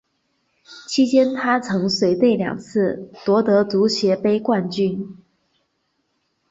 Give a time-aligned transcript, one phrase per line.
[0.87, 5.15] 期间她曾随队两次夺得足协杯冠军。